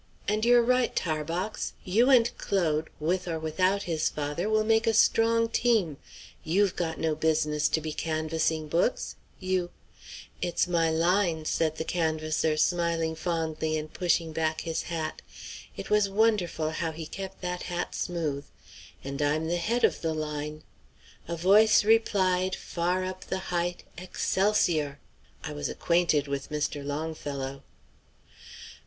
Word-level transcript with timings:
And 0.27 0.43
you're 0.43 0.63
right, 0.63 0.95
Tarbox; 0.95 1.73
you 1.83 2.09
and 2.09 2.35
Claude, 2.39 2.89
with 2.99 3.27
or 3.27 3.37
without 3.37 3.83
his 3.83 4.09
father, 4.09 4.49
will 4.49 4.63
make 4.63 4.87
a 4.87 4.95
strong 4.95 5.47
team. 5.47 5.97
You've 6.43 6.75
got 6.75 6.97
no 6.97 7.13
business 7.13 7.69
to 7.69 7.81
be 7.81 7.93
canvassing 7.93 8.67
books, 8.67 9.15
you" 9.39 9.69
"It's 10.41 10.65
my 10.67 10.89
line," 10.89 11.45
said 11.45 11.75
the 11.75 11.83
canvasser, 11.83 12.57
smiling 12.57 13.13
fondly 13.13 13.77
and 13.77 13.93
pushing 13.93 14.33
his 14.63 14.81
hat 14.81 15.17
back, 15.17 15.43
it 15.77 15.91
was 15.91 16.09
wonderful 16.09 16.71
how 16.71 16.91
he 16.91 17.05
kept 17.05 17.41
that 17.41 17.61
hat 17.69 17.93
smooth, 17.93 18.43
"and 19.03 19.21
I'm 19.21 19.47
the 19.49 19.57
head 19.57 19.83
of 19.83 20.01
the 20.01 20.15
line: 20.15 20.63
'A 21.27 21.35
voice 21.37 21.83
replied 21.83 22.55
far 22.55 23.03
up 23.05 23.25
the 23.25 23.37
height, 23.53 23.83
Excelsior!' 23.99 24.97
I 25.43 25.53
was 25.53 25.69
acquainted 25.69 26.27
with 26.27 26.49
Mr. 26.49 26.83
Longfellow." 26.83 27.61